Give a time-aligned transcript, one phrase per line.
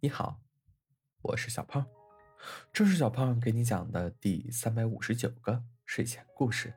[0.00, 0.42] 你好，
[1.22, 1.86] 我是小胖，
[2.70, 6.74] 这是小胖给你讲的第三百五十九个睡前故事。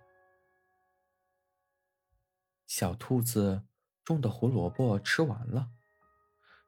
[2.66, 3.64] 小兔子
[4.06, 5.72] 种的胡萝卜吃完了，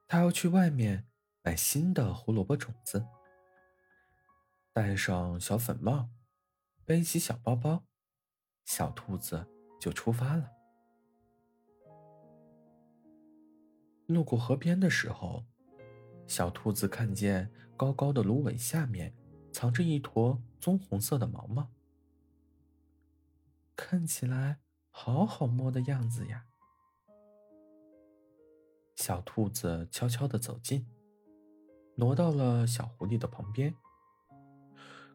[0.09, 1.07] 它要去外面
[1.41, 3.07] 买新的胡萝卜种子。
[4.73, 6.09] 戴上小粉帽，
[6.83, 7.85] 背起小包包，
[8.65, 9.47] 小兔子
[9.79, 10.51] 就出发了。
[14.07, 15.45] 路过河边的时候。
[16.31, 19.13] 小兔子看见高高的芦苇下面
[19.51, 21.69] 藏着一坨棕红色的毛毛，
[23.75, 26.45] 看起来好好摸的样子呀。
[28.95, 30.87] 小兔子悄悄的走近，
[31.95, 33.75] 挪到了小狐狸的旁边。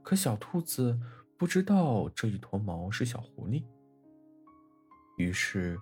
[0.02, 1.01] 可小兔子
[1.38, 3.65] 不知道这一坨毛是小狐狸，
[5.16, 5.80] 于是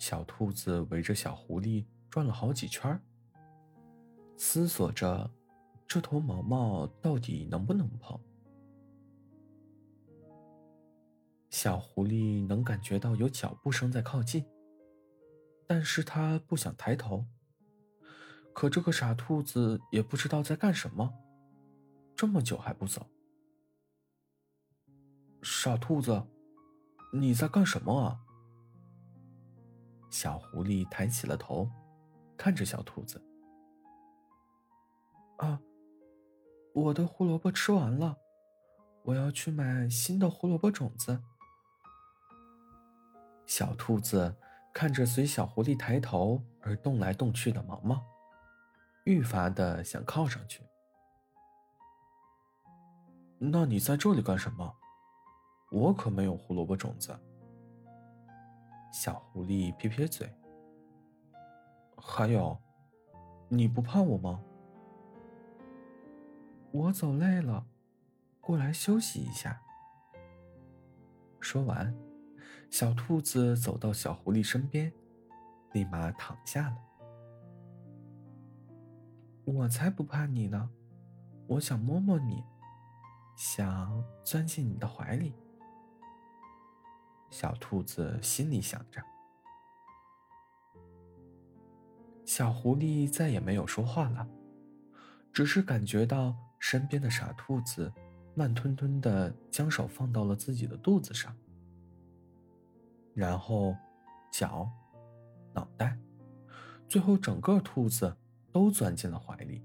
[0.00, 3.00] 小兔子围着小狐狸转了好几圈。
[4.36, 5.30] 思索着，
[5.86, 8.18] 这头毛毛到底能不能碰？
[11.50, 14.44] 小狐狸能感觉到有脚步声在靠近，
[15.68, 17.24] 但是它不想抬头。
[18.52, 21.12] 可这个傻兔子也不知道在干什么，
[22.16, 23.06] 这么久还不走。
[25.42, 26.22] 傻兔子，
[27.12, 28.20] 你在干什么啊？
[30.10, 31.68] 小狐狸抬起了头，
[32.36, 33.20] 看着小兔子。
[35.36, 35.60] 啊，
[36.72, 38.18] 我的胡萝卜吃完了，
[39.02, 41.22] 我要去买新的胡萝卜种子。
[43.46, 44.36] 小兔子
[44.72, 48.02] 看着随小狐狸抬头而动来动去的毛毛，
[49.04, 50.62] 愈发的想靠上去。
[53.38, 54.74] 那你在这里干什么？
[55.70, 57.14] 我可没有胡萝卜种子。
[58.92, 60.32] 小狐狸撇撇嘴。
[61.96, 62.56] 还有，
[63.48, 64.42] 你不怕我吗？
[66.74, 67.64] 我走累了，
[68.40, 69.62] 过来休息一下。
[71.38, 71.94] 说完，
[72.68, 74.92] 小兔子走到小狐狸身边，
[75.70, 76.76] 立马躺下了。
[79.44, 80.68] 我才不怕你呢，
[81.46, 82.42] 我想摸摸你，
[83.36, 85.32] 想钻进你的怀里。
[87.30, 89.00] 小兔子心里想着。
[92.24, 94.26] 小狐狸再也没有说话了，
[95.32, 96.36] 只是感觉到。
[96.66, 97.92] 身边的傻兔子
[98.34, 101.36] 慢吞吞的将手放到了自己的肚子上，
[103.12, 103.76] 然后
[104.32, 104.66] 脚、
[105.52, 105.94] 脑袋，
[106.88, 108.16] 最后整个兔子
[108.50, 109.62] 都钻进了怀里。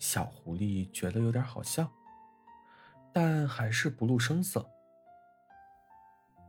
[0.00, 1.88] 小狐狸觉得有点好笑，
[3.12, 4.68] 但还是不露声色。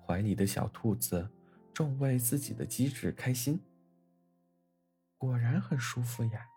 [0.03, 1.29] 怀里的小兔子
[1.71, 3.61] 正为自己的机智开心，
[5.19, 6.48] 果然很舒服呀。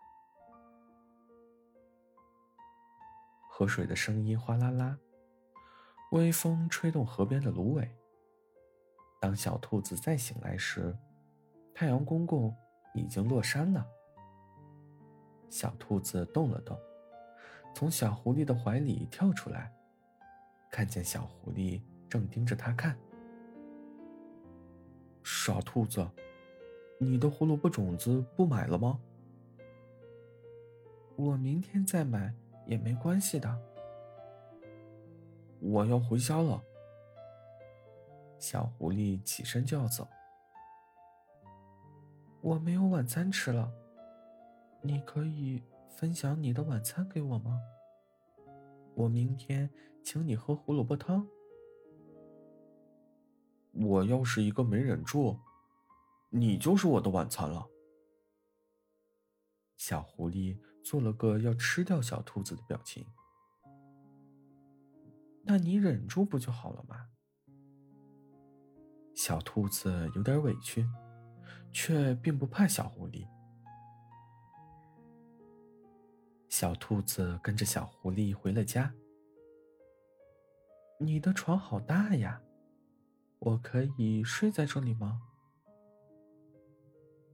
[3.55, 4.97] 河水的声音哗啦啦，
[6.09, 7.87] 微风吹动河边的芦苇。
[9.21, 10.97] 当小兔子再醒来时，
[11.71, 12.51] 太阳公公
[12.95, 13.85] 已经落山了。
[15.51, 16.75] 小兔子动了动，
[17.75, 19.71] 从小狐狸的怀里跳出来，
[20.71, 22.97] 看见小狐狸正盯着它看。
[25.21, 26.03] 傻兔子，
[26.97, 28.99] 你的胡萝卜种子不买了吗？
[31.15, 32.33] 我明天再买。
[32.65, 33.61] 也没关系的，
[35.59, 36.61] 我要回家了。
[38.39, 40.07] 小狐狸起身就要走，
[42.41, 43.71] 我没有晚餐吃了，
[44.81, 47.59] 你可以分享你的晚餐给我吗？
[48.95, 49.69] 我明天
[50.03, 51.27] 请你喝胡萝卜汤。
[53.71, 55.39] 我要是一个没忍住，
[56.29, 57.67] 你就是我的晚餐了。
[59.77, 63.05] 小狐狸做了个要吃掉小兔子的表情。
[65.43, 67.07] 那你忍住不就好了吗？
[69.13, 70.87] 小兔子有点委屈，
[71.71, 73.27] 却并不怕小狐狸。
[76.49, 78.93] 小兔子跟着小狐狸回了家。
[80.99, 82.41] 你的床好大呀，
[83.39, 85.21] 我可以睡在这里吗？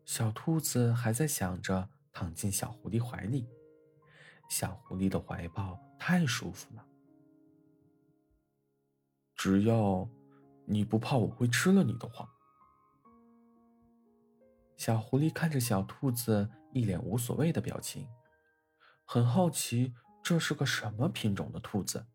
[0.04, 1.90] 小兔子还在想着。
[2.12, 3.48] 躺进小狐狸怀里，
[4.50, 6.86] 小狐狸的怀抱太舒服了。
[9.36, 10.10] 只要
[10.66, 12.30] 你不怕我会吃了你的话，
[14.76, 18.08] 小狐狸看着小兔子一脸无所谓的表情，
[19.06, 22.08] 很好奇这是个什么品种的兔子。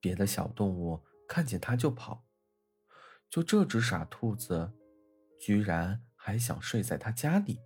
[0.00, 2.26] 别的小动物看见它就跑，
[3.30, 4.72] 就这只傻兔子，
[5.38, 7.60] 居然还想睡在它家里。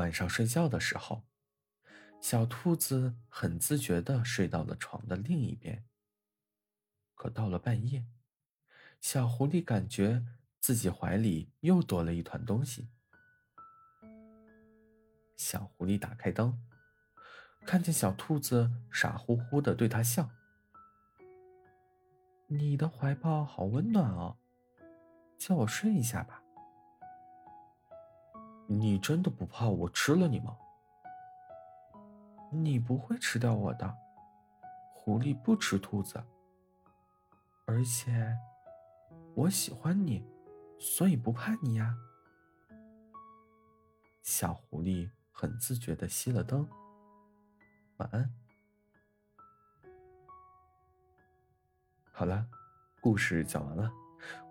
[0.00, 1.24] 晚上睡觉的时候，
[2.22, 5.84] 小兔子很自觉的睡到了床的另一边。
[7.14, 8.06] 可到了半夜，
[8.98, 10.24] 小狐狸感觉
[10.58, 12.88] 自己怀里又多了一团东西。
[15.36, 16.58] 小狐狸打开灯，
[17.66, 20.30] 看见小兔子傻乎乎的对它笑
[22.48, 24.38] ：“你的怀抱好温暖哦，
[25.36, 26.39] 叫我睡一下吧。”
[28.72, 30.56] 你真的不怕我吃了你吗？
[32.52, 33.98] 你不会吃掉我的，
[34.94, 36.22] 狐狸不吃兔子。
[37.66, 38.32] 而且，
[39.34, 40.24] 我喜欢你，
[40.78, 41.92] 所以不怕你呀。
[44.22, 46.68] 小狐狸很自觉的熄了灯。
[47.96, 48.32] 晚安。
[52.12, 52.46] 好了，
[53.00, 53.90] 故事讲完了。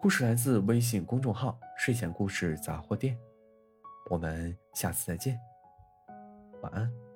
[0.01, 3.17] 故事来自微信公众号“睡前故事杂货店”。
[4.09, 5.39] 我们下次再见，
[6.61, 7.08] 晚安。